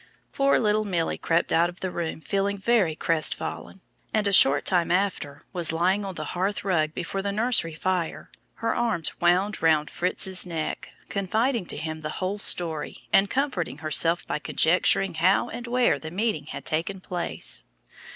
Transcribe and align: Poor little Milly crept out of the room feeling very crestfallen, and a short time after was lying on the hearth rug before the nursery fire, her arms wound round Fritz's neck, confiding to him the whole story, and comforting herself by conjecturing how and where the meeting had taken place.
Poor 0.33 0.57
little 0.59 0.83
Milly 0.83 1.15
crept 1.19 1.53
out 1.53 1.69
of 1.69 1.79
the 1.81 1.91
room 1.91 2.21
feeling 2.21 2.57
very 2.57 2.95
crestfallen, 2.95 3.81
and 4.11 4.27
a 4.27 4.33
short 4.33 4.65
time 4.65 4.89
after 4.89 5.43
was 5.53 5.71
lying 5.71 6.03
on 6.03 6.15
the 6.15 6.23
hearth 6.33 6.63
rug 6.63 6.95
before 6.95 7.21
the 7.21 7.31
nursery 7.31 7.75
fire, 7.75 8.31
her 8.55 8.75
arms 8.75 9.11
wound 9.21 9.61
round 9.61 9.91
Fritz's 9.91 10.43
neck, 10.43 10.89
confiding 11.09 11.67
to 11.67 11.77
him 11.77 12.01
the 12.01 12.13
whole 12.17 12.39
story, 12.39 13.01
and 13.13 13.29
comforting 13.29 13.77
herself 13.77 14.25
by 14.25 14.39
conjecturing 14.39 15.13
how 15.13 15.49
and 15.49 15.67
where 15.67 15.99
the 15.99 16.09
meeting 16.09 16.47
had 16.47 16.65
taken 16.65 16.99
place. 16.99 17.65